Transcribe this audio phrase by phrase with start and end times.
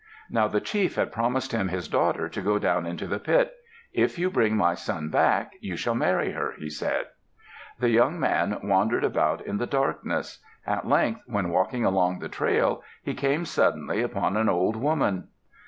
[0.31, 3.53] Now the chief had promised him his daughter to go down into the pit.
[3.93, 7.05] "If you bring my son back, you shall marry her," he had said.
[7.77, 10.39] The young man wandered about in the darkness.
[10.65, 15.27] At length when walking along the trail, he came suddenly upon an old woman.